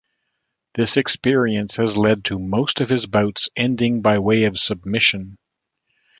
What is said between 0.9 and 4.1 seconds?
experience has led to most of his bouts ending